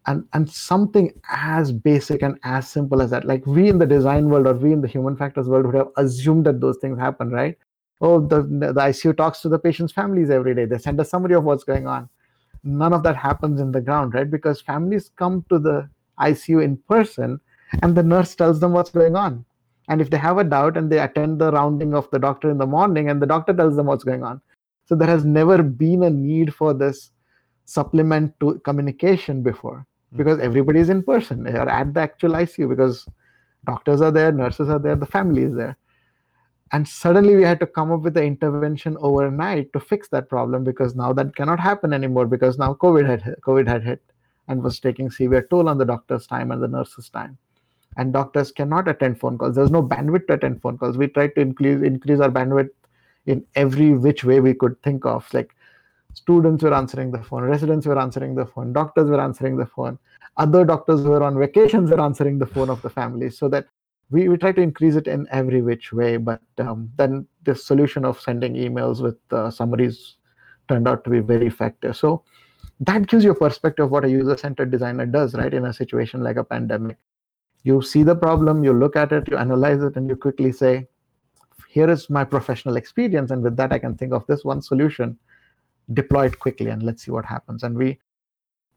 And 0.06 0.24
and 0.32 0.48
something 0.48 1.12
as 1.28 1.72
basic 1.72 2.22
and 2.22 2.38
as 2.44 2.68
simple 2.68 3.02
as 3.02 3.10
that 3.10 3.24
like 3.24 3.44
we 3.44 3.68
in 3.68 3.78
the 3.78 3.86
design 3.86 4.28
world 4.30 4.46
or 4.46 4.54
we 4.54 4.72
in 4.72 4.80
the 4.80 4.86
human 4.86 5.16
factors 5.16 5.48
world 5.48 5.66
would 5.66 5.74
have 5.74 5.90
assumed 5.96 6.46
that 6.46 6.60
those 6.60 6.78
things 6.78 6.96
happen 6.96 7.30
right? 7.30 7.58
Oh 8.00 8.20
the, 8.20 8.42
the 8.42 8.72
icu 8.90 9.16
talks 9.16 9.40
to 9.40 9.48
the 9.48 9.58
patient's 9.58 9.92
families 9.92 10.30
every 10.30 10.54
day. 10.54 10.64
They 10.64 10.78
send 10.78 11.00
a 11.00 11.04
summary 11.04 11.34
of 11.34 11.42
what's 11.42 11.64
going 11.64 11.88
on. 11.88 12.08
None 12.62 12.92
of 12.92 13.02
that 13.02 13.16
happens 13.16 13.60
in 13.60 13.72
the 13.72 13.80
ground 13.80 14.14
right? 14.14 14.30
Because 14.30 14.60
families 14.60 15.10
come 15.16 15.44
to 15.48 15.58
the 15.58 15.90
icu 16.20 16.62
in 16.62 16.76
person 16.88 17.40
and 17.82 17.96
the 17.96 18.04
nurse 18.04 18.36
tells 18.36 18.60
them 18.60 18.72
what's 18.72 18.92
going 18.92 19.16
on 19.16 19.44
and 19.88 20.00
if 20.00 20.10
they 20.10 20.18
have 20.18 20.38
a 20.38 20.44
doubt 20.44 20.76
and 20.76 20.90
they 20.90 20.98
attend 20.98 21.38
the 21.38 21.50
rounding 21.50 21.94
of 21.94 22.10
the 22.10 22.18
doctor 22.18 22.50
in 22.50 22.58
the 22.58 22.66
morning 22.66 23.08
and 23.10 23.22
the 23.22 23.26
doctor 23.26 23.54
tells 23.54 23.76
them 23.76 23.86
what's 23.86 24.04
going 24.04 24.22
on. 24.22 24.40
So 24.86 24.94
there 24.94 25.08
has 25.08 25.24
never 25.24 25.62
been 25.62 26.02
a 26.02 26.10
need 26.10 26.54
for 26.54 26.74
this 26.74 27.10
supplement 27.64 28.38
to 28.40 28.58
communication 28.60 29.42
before. 29.42 29.86
Hmm. 30.10 30.16
because 30.18 30.38
everybody 30.40 30.80
is 30.80 30.88
in 30.88 31.02
person. 31.02 31.42
They 31.42 31.52
are 31.52 31.68
at 31.68 31.94
the 31.94 32.00
actual 32.00 32.32
icu 32.32 32.68
because 32.68 33.06
doctors 33.66 34.00
are 34.00 34.10
there 34.10 34.32
nurses 34.32 34.68
are 34.68 34.78
there 34.78 34.96
the 34.96 35.06
family 35.06 35.42
is 35.42 35.54
there. 35.54 35.76
And 36.70 36.86
suddenly 36.86 37.34
we 37.34 37.42
had 37.42 37.60
to 37.60 37.66
come 37.66 37.92
up 37.92 38.02
with 38.02 38.12
the 38.12 38.22
intervention 38.22 38.96
overnight 39.00 39.72
to 39.72 39.80
fix 39.80 40.08
that 40.08 40.28
problem 40.28 40.64
because 40.64 40.94
now 40.94 41.14
that 41.14 41.34
cannot 41.34 41.58
happen 41.58 41.94
anymore 41.94 42.26
because 42.26 42.58
now 42.58 42.74
covid 42.74 43.06
had 43.06 43.22
covid 43.40 43.66
had 43.66 43.82
hit 43.82 44.02
and 44.48 44.62
was 44.62 44.78
taking 44.78 45.10
severe 45.10 45.46
toll 45.50 45.68
on 45.68 45.78
the 45.78 45.84
doctor's 45.86 46.26
time 46.26 46.50
and 46.50 46.62
the 46.62 46.68
nurse's 46.68 47.08
time 47.08 47.38
and 47.98 48.12
doctors 48.12 48.52
cannot 48.52 48.88
attend 48.88 49.20
phone 49.20 49.36
calls. 49.36 49.56
There's 49.56 49.72
no 49.72 49.82
bandwidth 49.82 50.28
to 50.28 50.34
attend 50.34 50.62
phone 50.62 50.78
calls. 50.78 50.96
We 50.96 51.08
tried 51.08 51.34
to 51.34 51.40
increase 51.40 51.82
increase 51.82 52.20
our 52.20 52.30
bandwidth 52.30 52.70
in 53.26 53.44
every 53.56 53.92
which 53.92 54.24
way 54.24 54.40
we 54.40 54.54
could 54.54 54.80
think 54.82 55.04
of. 55.04 55.28
Like 55.34 55.54
students 56.14 56.62
were 56.62 56.72
answering 56.72 57.10
the 57.10 57.22
phone 57.22 57.42
residents 57.42 57.86
were 57.86 57.98
answering 57.98 58.34
the 58.34 58.46
phone 58.46 58.72
doctors 58.72 59.10
were 59.10 59.20
answering 59.20 59.56
the 59.56 59.66
phone 59.66 59.98
other 60.38 60.64
doctors 60.64 61.02
who 61.02 61.10
were 61.10 61.22
on 61.22 61.38
vacations 61.38 61.90
were 61.90 62.00
answering 62.00 62.38
the 62.38 62.46
phone 62.46 62.70
of 62.70 62.80
the 62.82 62.90
family. 62.90 63.28
So 63.28 63.48
that 63.48 63.66
we, 64.10 64.28
we 64.28 64.36
try 64.38 64.52
to 64.52 64.62
increase 64.62 64.94
it 64.94 65.06
in 65.06 65.26
every 65.30 65.60
which 65.60 65.92
way 65.92 66.16
but 66.16 66.40
um, 66.58 66.90
then 66.96 67.26
the 67.44 67.54
solution 67.54 68.04
of 68.04 68.20
sending 68.20 68.54
emails 68.54 69.02
with 69.02 69.18
uh, 69.32 69.50
summaries 69.50 70.16
turned 70.68 70.88
out 70.88 71.04
to 71.04 71.10
be 71.10 71.18
very 71.18 71.46
effective. 71.46 71.96
So 71.96 72.22
that 72.80 73.08
gives 73.08 73.24
you 73.24 73.32
a 73.32 73.34
perspective 73.34 73.86
of 73.86 73.90
what 73.90 74.04
a 74.04 74.10
user-centered 74.10 74.70
designer 74.70 75.06
does 75.06 75.34
right 75.34 75.52
in 75.52 75.64
a 75.66 75.72
situation 75.72 76.22
like 76.22 76.36
a 76.36 76.44
pandemic 76.44 76.96
you 77.64 77.80
see 77.82 78.02
the 78.02 78.14
problem 78.14 78.64
you 78.64 78.72
look 78.72 78.96
at 78.96 79.12
it 79.12 79.28
you 79.30 79.36
analyze 79.36 79.82
it 79.82 79.96
and 79.96 80.08
you 80.08 80.16
quickly 80.16 80.52
say 80.52 80.86
here 81.68 81.90
is 81.90 82.08
my 82.08 82.24
professional 82.24 82.76
experience 82.76 83.30
and 83.30 83.42
with 83.42 83.56
that 83.56 83.72
i 83.72 83.78
can 83.78 83.96
think 83.96 84.12
of 84.12 84.26
this 84.26 84.44
one 84.44 84.62
solution 84.62 85.18
deploy 85.94 86.26
it 86.26 86.38
quickly 86.38 86.68
and 86.68 86.82
let's 86.82 87.04
see 87.04 87.10
what 87.10 87.24
happens 87.24 87.62
and 87.62 87.76
we 87.76 87.98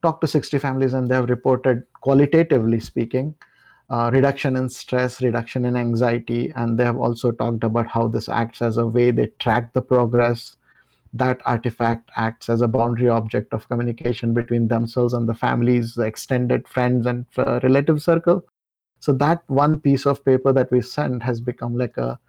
talked 0.02 0.22
to 0.22 0.28
60 0.28 0.58
families 0.60 0.94
and 0.94 1.10
they 1.10 1.16
have 1.16 1.30
reported 1.30 1.84
qualitatively 2.02 2.80
speaking 2.80 3.36
uh, 3.92 4.10
reduction 4.14 4.56
in 4.56 4.70
stress, 4.70 5.22
reduction 5.22 5.66
in 5.66 5.76
anxiety, 5.76 6.52
and 6.56 6.80
they 6.80 6.86
have 6.86 6.98
also 6.98 7.30
talked 7.30 7.66
about 7.66 7.88
how 7.88 8.08
this 8.08 8.30
acts 8.30 8.62
as 8.62 8.78
a 8.78 8.88
way 8.88 9.12
they 9.12 9.28
track 9.40 9.74
the 9.74 9.82
progress. 9.82 10.56
That 11.14 11.42
artifact 11.46 12.10
acts 12.16 12.48
as 12.48 12.62
a 12.62 12.70
boundary 12.70 13.10
object 13.10 13.54
of 13.54 13.68
communication 13.68 14.34
between 14.34 14.70
themselves 14.70 15.14
and 15.14 15.28
the 15.28 15.34
families, 15.34 15.94
the 15.94 16.04
extended 16.04 16.66
friends 16.70 17.06
and 17.06 17.26
uh, 17.38 17.60
relative 17.64 18.02
circle. 18.02 18.46
So 19.02 19.12
that 19.14 19.44
one 19.48 19.80
piece 19.80 20.06
of 20.06 20.24
paper 20.24 20.54
that 20.54 20.72
we 20.72 20.82
sent 20.82 21.24
has 21.24 21.42
become 21.42 21.76
like 21.76 21.98
a 21.98 22.20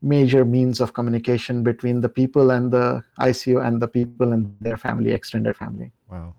major 0.00 0.42
means 0.44 0.80
of 0.80 0.94
communication 0.94 1.62
between 1.62 2.00
the 2.00 2.08
people 2.08 2.50
and 2.50 2.72
the 2.72 3.04
ICU 3.20 3.64
and 3.64 3.80
the 3.82 3.88
people 3.88 4.32
and 4.32 4.56
their 4.62 4.78
family, 4.78 5.12
extended 5.12 5.54
family. 5.56 5.92
Wow. 6.10 6.34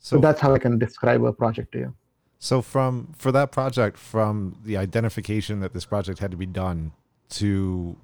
So, 0.00 0.16
so 0.16 0.20
that's 0.20 0.40
how 0.40 0.54
I 0.54 0.58
can 0.58 0.76
describe 0.76 1.24
a 1.24 1.32
project 1.32 1.70
to 1.72 1.78
you. 1.78 1.94
So 2.40 2.62
from 2.62 3.12
for 3.16 3.30
that 3.30 3.52
project, 3.52 3.96
from 3.96 4.58
the 4.64 4.76
identification 4.76 5.60
that 5.60 5.72
this 5.72 5.84
project 5.84 6.18
had 6.18 6.32
to 6.32 6.36
be 6.36 6.46
done 6.46 6.90
to 7.40 7.96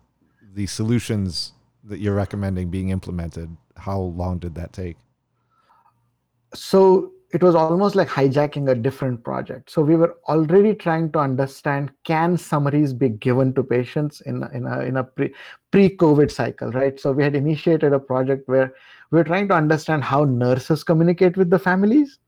the 0.54 0.66
solutions 0.66 1.52
that 1.82 1.98
you're 1.98 2.14
recommending 2.14 2.70
being 2.70 2.90
implemented, 2.90 3.56
how 3.76 3.98
long 3.98 4.38
did 4.38 4.54
that 4.54 4.72
take? 4.72 4.98
So 6.54 7.12
it 7.32 7.42
was 7.42 7.54
almost 7.54 7.96
like 7.96 8.08
hijacking 8.08 8.70
a 8.70 8.74
different 8.74 9.22
project. 9.24 9.70
So 9.70 9.82
we 9.82 9.96
were 9.96 10.16
already 10.28 10.74
trying 10.74 11.10
to 11.12 11.18
understand 11.18 11.90
can 12.04 12.36
summaries 12.36 12.92
be 12.92 13.08
given 13.08 13.52
to 13.54 13.64
patients 13.64 14.20
in 14.22 14.44
in 14.52 14.66
a 14.66 14.80
in 14.80 14.96
a 14.98 15.04
pre 15.04 15.34
pre 15.70 15.96
COVID 15.96 16.30
cycle, 16.30 16.70
right? 16.72 16.98
So 17.00 17.12
we 17.12 17.24
had 17.24 17.34
initiated 17.34 17.92
a 17.92 17.98
project 17.98 18.48
where 18.48 18.72
we 19.10 19.18
were 19.18 19.24
trying 19.24 19.48
to 19.48 19.54
understand 19.54 20.04
how 20.04 20.24
nurses 20.24 20.84
communicate 20.84 21.36
with 21.36 21.50
the 21.50 21.58
families 21.58 22.18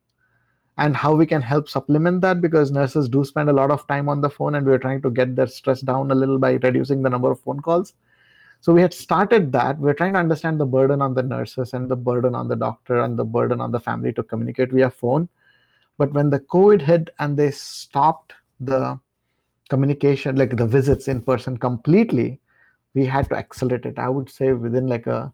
and 0.78 0.96
how 0.96 1.14
we 1.14 1.26
can 1.26 1.42
help 1.42 1.68
supplement 1.68 2.20
that 2.22 2.40
because 2.40 2.70
nurses 2.70 3.08
do 3.08 3.24
spend 3.24 3.50
a 3.50 3.52
lot 3.52 3.70
of 3.70 3.86
time 3.88 4.08
on 4.08 4.20
the 4.20 4.30
phone 4.30 4.54
and 4.54 4.66
we're 4.66 4.78
trying 4.78 5.02
to 5.02 5.10
get 5.10 5.34
their 5.34 5.48
stress 5.48 5.80
down 5.80 6.10
a 6.10 6.14
little 6.14 6.38
by 6.38 6.52
reducing 6.52 7.02
the 7.02 7.10
number 7.10 7.30
of 7.30 7.40
phone 7.40 7.60
calls 7.60 7.94
so 8.60 8.72
we 8.72 8.82
had 8.82 8.92
started 8.92 9.52
that. 9.52 9.78
We're 9.78 9.94
trying 9.94 10.14
to 10.14 10.18
understand 10.18 10.60
the 10.60 10.66
burden 10.66 11.00
on 11.00 11.14
the 11.14 11.22
nurses 11.22 11.74
and 11.74 11.88
the 11.88 11.96
burden 11.96 12.34
on 12.34 12.48
the 12.48 12.56
doctor 12.56 13.00
and 13.00 13.18
the 13.18 13.24
burden 13.24 13.60
on 13.60 13.70
the 13.70 13.80
family 13.80 14.12
to 14.14 14.22
communicate 14.22 14.72
via 14.72 14.90
phone. 14.90 15.28
But 15.96 16.12
when 16.12 16.30
the 16.30 16.40
covid 16.40 16.82
hit 16.82 17.10
and 17.18 17.36
they 17.36 17.50
stopped 17.50 18.32
the 18.60 18.98
communication 19.68 20.36
like 20.36 20.56
the 20.56 20.66
visits 20.66 21.08
in 21.08 21.20
person 21.22 21.56
completely 21.56 22.40
we 22.94 23.04
had 23.04 23.28
to 23.28 23.36
accelerate 23.36 23.84
it. 23.84 23.98
I 23.98 24.08
would 24.08 24.30
say 24.30 24.52
within 24.52 24.86
like 24.86 25.06
a 25.06 25.32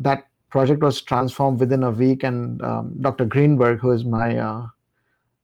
that 0.00 0.26
project 0.50 0.82
was 0.82 1.02
transformed 1.02 1.60
within 1.60 1.84
a 1.84 1.90
week. 1.90 2.24
And 2.24 2.60
um, 2.62 2.96
dr 3.00 3.24
greenberg 3.26 3.78
who 3.78 3.92
is 3.92 4.04
my 4.04 4.36
uh, 4.38 4.66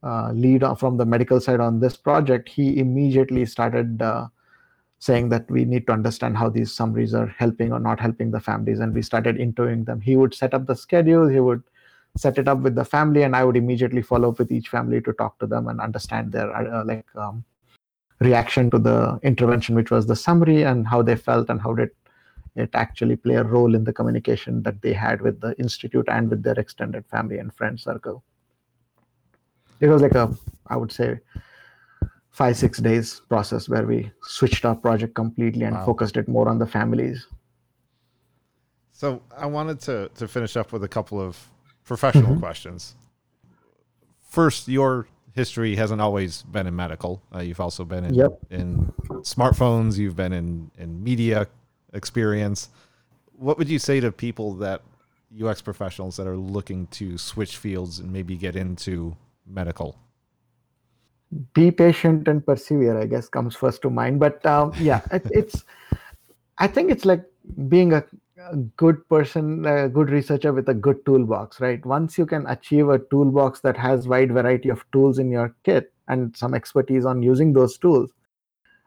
uh, 0.03 0.33
lead 0.33 0.65
from 0.79 0.97
the 0.97 1.05
medical 1.05 1.41
side 1.41 1.61
on 1.61 1.79
this 1.79 1.97
project 1.97 2.49
he 2.49 2.79
immediately 2.79 3.45
started 3.47 4.03
uh, 4.03 4.27
saying 5.01 5.29
that 5.31 5.51
we 5.51 5.65
need 5.65 5.87
to 5.87 5.93
understand 5.93 6.37
how 6.37 6.49
these 6.49 6.73
summaries 6.73 7.15
are 7.15 7.27
helping 7.39 7.73
or 7.73 7.81
not 7.81 7.99
helping 7.99 8.31
the 8.31 8.41
families 8.41 8.81
and 8.81 8.95
we 8.95 9.03
started 9.03 9.41
interviewing 9.41 9.85
them 9.85 10.01
he 10.01 10.17
would 10.17 10.35
set 10.35 10.55
up 10.55 10.67
the 10.67 10.77
schedule 10.77 11.27
he 11.27 11.41
would 11.41 11.63
set 12.17 12.39
it 12.39 12.49
up 12.49 12.59
with 12.59 12.75
the 12.75 12.85
family 12.85 13.23
and 13.23 13.35
i 13.35 13.45
would 13.45 13.57
immediately 13.57 14.03
follow 14.03 14.31
up 14.31 14.39
with 14.39 14.53
each 14.53 14.69
family 14.69 15.01
to 15.01 15.13
talk 15.15 15.39
to 15.39 15.47
them 15.47 15.69
and 15.69 15.81
understand 15.81 16.31
their 16.33 16.55
uh, 16.55 16.85
like 16.85 17.07
um, 17.17 17.45
reaction 18.21 18.71
to 18.71 18.79
the 18.79 19.19
intervention 19.23 19.75
which 19.75 19.91
was 19.91 20.07
the 20.07 20.17
summary 20.17 20.63
and 20.63 20.87
how 20.87 21.03
they 21.03 21.17
felt 21.17 21.49
and 21.49 21.61
how 21.61 21.73
did 21.73 21.91
it 22.57 22.71
actually 22.75 23.17
play 23.17 23.37
a 23.37 23.45
role 23.45 23.75
in 23.75 23.85
the 23.85 23.93
communication 23.93 24.63
that 24.63 24.83
they 24.83 24.93
had 24.93 25.21
with 25.21 25.41
the 25.41 25.59
institute 25.59 26.07
and 26.09 26.29
with 26.29 26.43
their 26.43 26.59
extended 26.59 27.07
family 27.07 27.39
and 27.39 27.55
friend 27.55 27.79
circle. 27.79 28.23
It 29.81 29.89
was 29.89 30.03
like 30.03 30.15
a, 30.15 30.37
I 30.67 30.77
would 30.77 30.93
say, 30.93 31.21
five 32.41 32.57
six 32.57 32.79
days 32.79 33.21
process 33.29 33.69
where 33.69 33.87
we 33.87 34.11
switched 34.23 34.65
our 34.65 34.75
project 34.75 35.15
completely 35.15 35.65
and 35.67 35.77
wow. 35.77 35.85
focused 35.85 36.17
it 36.17 36.27
more 36.27 36.49
on 36.49 36.59
the 36.59 36.67
families. 36.67 37.27
So 38.93 39.21
I 39.37 39.45
wanted 39.45 39.79
to 39.81 40.11
to 40.15 40.27
finish 40.27 40.57
up 40.57 40.73
with 40.73 40.83
a 40.83 40.89
couple 40.89 41.21
of 41.21 41.33
professional 41.85 42.33
mm-hmm. 42.33 42.47
questions. 42.47 42.95
First, 44.39 44.69
your 44.69 45.07
history 45.35 45.77
hasn't 45.77 46.01
always 46.01 46.43
been 46.57 46.67
in 46.67 46.75
medical. 46.75 47.21
Uh, 47.35 47.41
you've 47.41 47.61
also 47.61 47.85
been 47.85 48.05
in, 48.05 48.15
yep. 48.15 48.33
in 48.49 48.91
smartphones. 49.35 49.99
You've 49.99 50.17
been 50.17 50.33
in 50.33 50.71
in 50.79 51.05
media 51.05 51.47
experience. 51.93 52.71
What 53.37 53.59
would 53.59 53.69
you 53.69 53.79
say 53.79 54.01
to 54.01 54.11
people 54.11 54.55
that 54.65 54.81
UX 55.45 55.61
professionals 55.61 56.17
that 56.17 56.27
are 56.27 56.39
looking 56.39 56.87
to 56.99 57.19
switch 57.19 57.59
fields 57.59 57.99
and 57.99 58.11
maybe 58.11 58.35
get 58.37 58.57
into 58.57 59.15
medical? 59.47 59.99
Be 61.55 61.71
patient 61.71 62.29
and 62.29 62.45
persevere, 62.45 62.99
I 62.99 63.07
guess, 63.07 63.29
comes 63.29 63.55
first 63.55 63.83
to 63.83 63.91
mind. 63.91 64.21
But 64.21 64.45
um, 64.45 64.73
yeah, 64.79 65.01
it, 65.13 65.27
it's, 65.31 65.65
I 66.59 66.67
think 66.67 66.91
it's 66.91 67.05
like 67.05 67.25
being 67.69 67.93
a, 67.93 68.05
a 68.51 68.57
good 68.57 69.09
person, 69.09 69.65
a 69.65 69.89
good 69.89 70.11
researcher 70.11 70.53
with 70.53 70.69
a 70.69 70.75
good 70.75 71.05
toolbox, 71.07 71.61
right? 71.61 71.85
Once 71.87 72.19
you 72.19 72.27
can 72.27 72.47
achieve 72.47 72.89
a 72.89 72.99
toolbox 72.99 73.61
that 73.61 73.77
has 73.77 74.09
wide 74.09 74.33
variety 74.33 74.69
of 74.69 74.85
tools 74.93 75.19
in 75.19 75.31
your 75.31 75.55
kit 75.65 75.93
and 76.09 76.37
some 76.37 76.55
expertise 76.55 77.05
on 77.05 77.23
using 77.23 77.53
those 77.53 77.79
tools, 77.79 78.11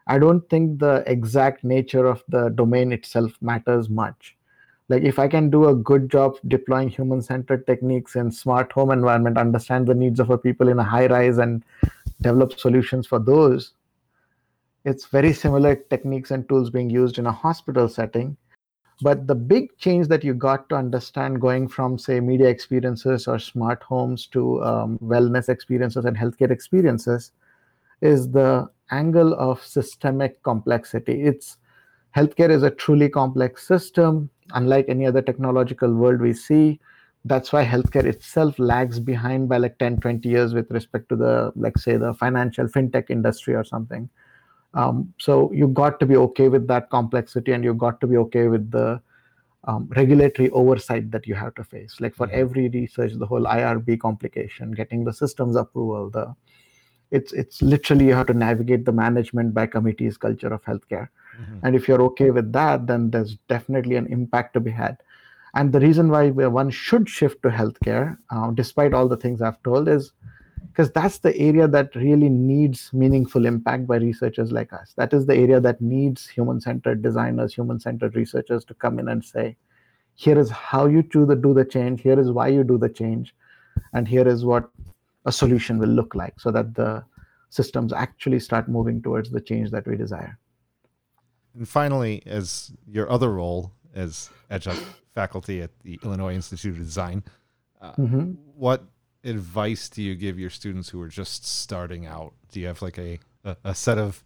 I 0.07 0.19
don't 0.19 0.47
think 0.49 0.79
the 0.79 1.03
exact 1.07 1.63
nature 1.63 2.05
of 2.05 2.23
the 2.27 2.49
domain 2.49 2.91
itself 2.91 3.31
matters 3.41 3.89
much. 3.89 4.35
Like 4.89 5.03
if 5.03 5.17
I 5.17 5.27
can 5.27 5.49
do 5.49 5.69
a 5.69 5.75
good 5.75 6.11
job 6.11 6.35
deploying 6.47 6.89
human-centered 6.89 7.65
techniques 7.65 8.15
in 8.15 8.31
smart 8.31 8.71
home 8.71 8.91
environment, 8.91 9.37
understand 9.37 9.87
the 9.87 9.95
needs 9.95 10.19
of 10.19 10.29
a 10.29 10.37
people 10.37 10.67
in 10.67 10.77
a 10.77 10.83
high 10.83 11.07
rise 11.07 11.37
and 11.37 11.63
develop 12.23 12.59
solutions 12.59 13.05
for 13.05 13.19
those, 13.19 13.73
it's 14.85 15.05
very 15.05 15.33
similar 15.33 15.75
techniques 15.75 16.31
and 16.31 16.47
tools 16.49 16.69
being 16.69 16.89
used 16.89 17.17
in 17.17 17.25
a 17.25 17.31
hospital 17.31 17.87
setting. 17.87 18.35
But 19.01 19.27
the 19.27 19.35
big 19.35 19.77
change 19.77 20.07
that 20.07 20.23
you 20.23 20.33
got 20.33 20.69
to 20.69 20.75
understand 20.75 21.41
going 21.41 21.67
from, 21.67 21.97
say, 21.97 22.19
media 22.19 22.47
experiences 22.47 23.27
or 23.27 23.39
smart 23.39 23.81
homes 23.83 24.27
to 24.27 24.63
um, 24.63 24.99
wellness 24.99 25.49
experiences 25.49 26.05
and 26.05 26.17
healthcare 26.17 26.51
experiences 26.51 27.31
is 28.01 28.29
the 28.31 28.69
angle 28.91 29.33
of 29.33 29.63
systemic 29.63 30.41
complexity. 30.43 31.23
It's 31.23 31.57
healthcare 32.15 32.49
is 32.49 32.63
a 32.63 32.69
truly 32.69 33.09
complex 33.09 33.67
system, 33.67 34.29
unlike 34.53 34.85
any 34.87 35.05
other 35.07 35.21
technological 35.21 35.93
world 35.93 36.21
we 36.21 36.33
see. 36.33 36.79
That's 37.25 37.53
why 37.53 37.65
healthcare 37.65 38.05
itself 38.05 38.59
lags 38.59 38.99
behind 38.99 39.47
by 39.47 39.57
like 39.57 39.77
10, 39.77 40.01
20 40.01 40.27
years 40.27 40.53
with 40.53 40.69
respect 40.71 41.07
to 41.09 41.15
the, 41.15 41.53
like, 41.55 41.77
say, 41.77 41.95
the 41.95 42.13
financial 42.13 42.67
fintech 42.67 43.09
industry 43.09 43.55
or 43.55 43.63
something. 43.63 44.09
Um, 44.73 45.13
so 45.19 45.51
you 45.53 45.67
got 45.67 45.99
to 45.99 46.05
be 46.05 46.17
okay 46.17 46.49
with 46.49 46.67
that 46.67 46.89
complexity, 46.89 47.51
and 47.53 47.63
you 47.63 47.73
got 47.73 48.01
to 48.01 48.07
be 48.07 48.17
okay 48.17 48.47
with 48.47 48.71
the 48.71 49.01
um, 49.65 49.87
regulatory 49.95 50.49
oversight 50.49 51.11
that 51.11 51.27
you 51.27 51.35
have 51.35 51.55
to 51.55 51.63
face. 51.63 51.97
Like 51.99 52.15
for 52.15 52.29
every 52.31 52.69
research, 52.69 53.13
the 53.13 53.25
whole 53.25 53.43
IRB 53.43 53.99
complication, 53.99 54.71
getting 54.71 55.03
the 55.03 55.13
systems 55.13 55.55
approval, 55.55 56.09
the 56.09 56.35
it's 57.11 57.31
it's 57.31 57.61
literally 57.61 58.07
you 58.07 58.15
have 58.15 58.25
to 58.27 58.33
navigate 58.33 58.85
the 58.85 58.91
management 58.91 59.53
by 59.53 59.67
committees 59.67 60.17
culture 60.17 60.51
of 60.51 60.63
healthcare. 60.63 61.09
Mm-hmm. 61.39 61.59
And 61.65 61.75
if 61.75 61.87
you're 61.87 62.01
okay 62.01 62.31
with 62.31 62.51
that, 62.53 62.87
then 62.87 63.11
there's 63.11 63.37
definitely 63.47 63.95
an 63.95 64.07
impact 64.07 64.55
to 64.55 64.59
be 64.59 64.71
had. 64.71 64.97
And 65.55 65.71
the 65.71 65.79
reason 65.79 66.09
why 66.09 66.29
one 66.31 66.71
should 66.71 67.07
shift 67.07 67.43
to 67.43 67.49
healthcare, 67.49 68.17
uh, 68.31 68.51
despite 68.51 68.93
all 68.93 69.07
the 69.07 69.17
things 69.17 69.41
I've 69.41 69.61
told, 69.63 69.87
is 69.87 70.11
because 70.67 70.89
that's 70.91 71.19
the 71.19 71.37
area 71.37 71.67
that 71.67 71.93
really 71.95 72.29
needs 72.29 72.91
meaningful 72.93 73.45
impact 73.45 73.85
by 73.85 73.97
researchers 73.97 74.51
like 74.51 74.73
us. 74.73 74.93
That 74.97 75.13
is 75.13 75.27
the 75.27 75.35
area 75.35 75.59
that 75.59 75.79
needs 75.79 76.27
human 76.27 76.59
centered 76.59 77.03
designers, 77.03 77.53
human 77.53 77.79
centered 77.79 78.15
researchers 78.15 78.65
to 78.65 78.73
come 78.73 78.97
in 78.97 79.09
and 79.09 79.23
say, 79.23 79.55
here 80.15 80.39
is 80.39 80.49
how 80.49 80.87
you 80.87 81.03
do 81.03 81.27
the, 81.27 81.35
do 81.35 81.53
the 81.53 81.65
change, 81.65 82.01
here 82.01 82.19
is 82.19 82.31
why 82.31 82.47
you 82.47 82.63
do 82.63 82.79
the 82.79 82.89
change, 82.89 83.35
and 83.93 84.07
here 84.07 84.27
is 84.27 84.43
what 84.43 84.69
a 85.25 85.31
solution 85.31 85.77
will 85.77 85.89
look 85.89 86.15
like 86.15 86.39
so 86.39 86.49
that 86.49 86.73
the 86.73 87.03
systems 87.49 87.93
actually 87.93 88.39
start 88.39 88.67
moving 88.67 89.01
towards 89.01 89.29
the 89.29 89.41
change 89.41 89.69
that 89.69 89.87
we 89.87 89.95
desire. 89.95 90.39
And 91.55 91.69
finally, 91.69 92.23
as 92.25 92.71
your 92.87 93.11
other 93.11 93.31
role 93.31 93.71
as 93.93 94.31
adjunct 94.49 94.83
faculty 95.13 95.61
at 95.61 95.71
the 95.83 95.99
Illinois 96.03 96.35
Institute 96.35 96.73
of 96.73 96.79
Design, 96.79 97.23
uh, 97.81 97.93
mm-hmm. 97.93 98.31
what 98.55 98.83
advice 99.23 99.89
do 99.89 100.01
you 100.01 100.15
give 100.15 100.39
your 100.39 100.49
students 100.49 100.89
who 100.89 101.01
are 101.01 101.07
just 101.07 101.45
starting 101.45 102.05
out? 102.05 102.33
Do 102.51 102.59
you 102.59 102.67
have 102.67 102.81
like 102.81 102.97
a, 102.97 103.19
a, 103.43 103.57
a 103.63 103.75
set 103.75 103.97
of, 103.97 104.23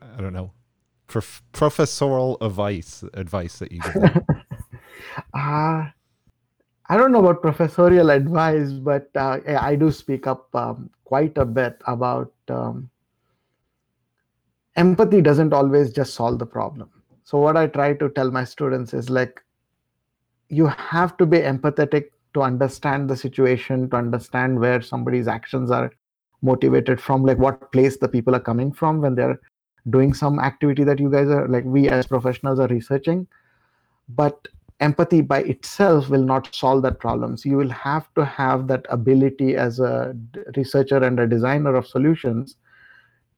I 0.00 0.20
don't 0.20 0.32
know, 0.32 0.52
prof- 1.06 1.42
professorial 1.52 2.38
advice 2.40 3.04
advice 3.14 3.58
that 3.58 3.72
you 3.72 3.80
give 3.80 3.94
them? 3.94 4.26
uh, 5.34 5.86
I 6.90 6.96
don't 6.96 7.12
know 7.12 7.20
about 7.20 7.42
professorial 7.42 8.10
advice, 8.10 8.72
but 8.72 9.10
uh, 9.14 9.40
I 9.46 9.76
do 9.76 9.90
speak 9.90 10.26
up 10.26 10.54
um, 10.54 10.90
quite 11.04 11.36
a 11.36 11.44
bit 11.44 11.80
about 11.86 12.32
um, 12.48 12.90
empathy 14.76 15.20
doesn't 15.20 15.52
always 15.52 15.92
just 15.92 16.14
solve 16.14 16.38
the 16.38 16.46
problem. 16.46 16.90
So 17.24 17.38
what 17.38 17.58
I 17.58 17.66
try 17.66 17.92
to 17.94 18.08
tell 18.10 18.30
my 18.30 18.44
students 18.44 18.94
is 18.94 19.10
like, 19.10 19.42
you 20.48 20.66
have 20.66 21.16
to 21.18 21.26
be 21.26 21.38
empathetic 21.38 22.10
to 22.34 22.42
understand 22.42 23.08
the 23.08 23.16
situation 23.16 23.88
to 23.90 23.96
understand 23.96 24.58
where 24.60 24.80
somebody's 24.80 25.28
actions 25.28 25.70
are 25.70 25.90
motivated 26.42 27.00
from 27.00 27.24
like 27.24 27.38
what 27.38 27.72
place 27.72 27.96
the 27.98 28.08
people 28.08 28.34
are 28.34 28.40
coming 28.40 28.72
from 28.72 29.00
when 29.00 29.14
they're 29.14 29.40
doing 29.90 30.12
some 30.14 30.38
activity 30.38 30.84
that 30.84 30.98
you 30.98 31.10
guys 31.10 31.28
are 31.28 31.48
like 31.48 31.64
we 31.64 31.88
as 31.88 32.06
professionals 32.06 32.58
are 32.58 32.68
researching. 32.68 33.26
But 34.08 34.48
empathy 34.80 35.20
by 35.20 35.40
itself 35.40 36.08
will 36.08 36.22
not 36.22 36.54
solve 36.54 36.82
that 36.82 37.00
problem. 37.00 37.36
So 37.36 37.48
you 37.48 37.56
will 37.56 37.70
have 37.70 38.12
to 38.14 38.24
have 38.24 38.68
that 38.68 38.86
ability 38.90 39.56
as 39.56 39.80
a 39.80 40.14
researcher 40.56 41.02
and 41.02 41.18
a 41.18 41.26
designer 41.26 41.74
of 41.74 41.86
solutions 41.86 42.56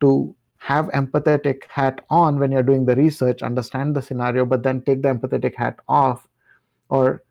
to 0.01 0.35
have 0.59 0.87
empathetic 0.89 1.63
hat 1.69 2.05
on 2.11 2.39
when 2.39 2.53
you're 2.53 2.63
doing 2.63 2.85
the 2.85 2.95
research 2.95 3.43
understand 3.43 3.97
the 3.97 4.03
scenario 4.03 4.45
but 4.45 4.63
then 4.63 4.83
take 4.83 5.01
the 5.01 5.09
empathetic 5.09 5.55
hat 5.55 5.79
off 5.89 6.29
or 6.91 7.23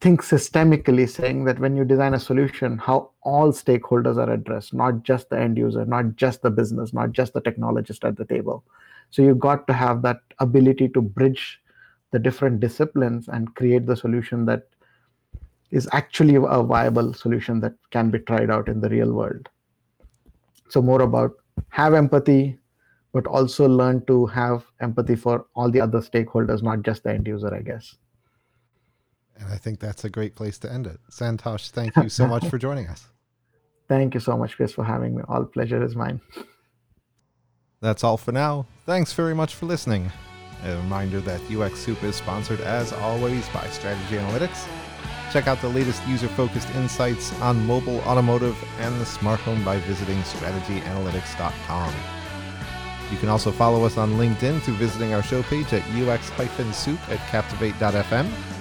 think 0.00 0.22
systemically 0.22 1.08
saying 1.08 1.44
that 1.44 1.58
when 1.58 1.76
you 1.76 1.84
design 1.84 2.14
a 2.14 2.20
solution 2.20 2.78
how 2.78 3.10
all 3.22 3.52
stakeholders 3.52 4.16
are 4.16 4.30
addressed 4.30 4.72
not 4.72 5.02
just 5.02 5.28
the 5.28 5.38
end 5.38 5.58
user 5.58 5.84
not 5.84 6.16
just 6.16 6.40
the 6.40 6.50
business 6.50 6.94
not 6.94 7.12
just 7.12 7.34
the 7.34 7.42
technologist 7.42 8.06
at 8.06 8.16
the 8.16 8.24
table. 8.24 8.64
So 9.10 9.22
you've 9.22 9.38
got 9.38 9.66
to 9.66 9.72
have 9.72 10.02
that 10.02 10.20
ability 10.38 10.88
to 10.90 11.02
bridge 11.02 11.60
the 12.10 12.18
different 12.18 12.60
disciplines 12.60 13.28
and 13.28 13.54
create 13.54 13.86
the 13.86 13.96
solution 13.96 14.46
that 14.46 14.68
is 15.70 15.88
actually 15.92 16.36
a 16.36 16.62
viable 16.62 17.12
solution 17.12 17.60
that 17.60 17.74
can 17.90 18.10
be 18.10 18.18
tried 18.20 18.50
out 18.50 18.68
in 18.68 18.80
the 18.80 18.88
real 18.88 19.12
world. 19.12 19.48
So 20.68 20.80
more 20.80 21.02
about 21.02 21.32
have 21.70 21.94
empathy 21.94 22.58
but 23.12 23.26
also 23.26 23.68
learn 23.68 24.04
to 24.06 24.26
have 24.26 24.64
empathy 24.80 25.16
for 25.16 25.46
all 25.54 25.70
the 25.70 25.80
other 25.80 26.00
stakeholders 26.00 26.62
not 26.62 26.82
just 26.82 27.02
the 27.02 27.10
end 27.10 27.26
user 27.26 27.54
i 27.54 27.60
guess 27.60 27.96
and 29.38 29.52
I 29.52 29.56
think 29.56 29.80
that's 29.80 30.04
a 30.04 30.10
great 30.10 30.34
place 30.34 30.58
to 30.60 30.72
end 30.72 30.86
it. 30.86 30.98
Santosh, 31.10 31.70
thank 31.70 31.96
you 31.96 32.08
so 32.08 32.26
much 32.26 32.46
for 32.48 32.58
joining 32.58 32.86
us. 32.88 33.06
Thank 33.88 34.14
you 34.14 34.20
so 34.20 34.36
much, 34.36 34.56
Chris, 34.56 34.72
for 34.72 34.84
having 34.84 35.14
me. 35.14 35.22
All 35.28 35.44
pleasure 35.44 35.80
is 35.80 35.94
mine. 35.94 36.20
That's 37.80 38.02
all 38.02 38.16
for 38.16 38.32
now. 38.32 38.66
Thanks 38.84 39.12
very 39.12 39.34
much 39.34 39.54
for 39.54 39.66
listening. 39.66 40.10
A 40.64 40.76
reminder 40.76 41.20
that 41.20 41.40
UX 41.48 41.78
Soup 41.78 42.02
is 42.02 42.16
sponsored, 42.16 42.60
as 42.62 42.92
always, 42.92 43.48
by 43.50 43.64
Strategy 43.68 44.16
Analytics. 44.16 44.66
Check 45.32 45.46
out 45.46 45.60
the 45.60 45.68
latest 45.68 46.04
user 46.08 46.28
focused 46.28 46.68
insights 46.74 47.32
on 47.40 47.64
mobile, 47.66 48.00
automotive, 48.00 48.56
and 48.80 48.98
the 49.00 49.06
smart 49.06 49.38
home 49.40 49.62
by 49.64 49.78
visiting 49.80 50.18
strategyanalytics.com. 50.22 51.94
You 53.12 53.18
can 53.18 53.28
also 53.28 53.52
follow 53.52 53.84
us 53.84 53.98
on 53.98 54.14
LinkedIn 54.14 54.62
through 54.62 54.74
visiting 54.74 55.14
our 55.14 55.22
show 55.22 55.42
page 55.44 55.72
at 55.72 55.82
ux-soup 55.82 57.08
at 57.08 57.18
captivate.fm 57.28 58.55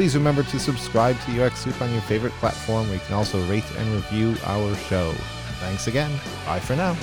Please 0.00 0.16
remember 0.16 0.42
to 0.42 0.58
subscribe 0.58 1.14
to 1.26 1.44
UX 1.44 1.58
Soup 1.58 1.78
on 1.82 1.92
your 1.92 2.00
favorite 2.00 2.32
platform 2.40 2.86
where 2.86 2.94
you 2.94 3.02
can 3.04 3.14
also 3.14 3.38
rate 3.44 3.70
and 3.76 3.86
review 3.92 4.34
our 4.46 4.74
show. 4.74 5.12
Thanks 5.60 5.88
again. 5.88 6.10
Bye 6.46 6.58
for 6.58 6.74
now. 6.74 6.96